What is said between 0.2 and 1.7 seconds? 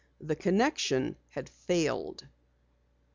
connection had